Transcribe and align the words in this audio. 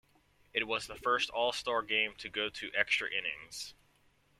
It 0.51 0.65
was 0.67 0.87
the 0.87 0.95
first 0.95 1.29
All-Star 1.29 1.83
game 1.83 2.15
to 2.15 2.27
go 2.29 2.49
to 2.49 2.71
extra 2.73 3.07
innings. 3.07 3.75